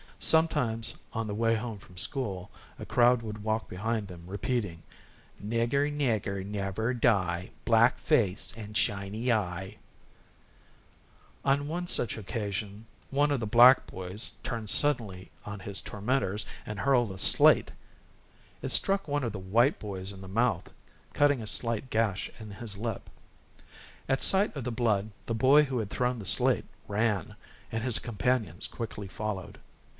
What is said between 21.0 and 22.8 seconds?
cutting a slight gash in his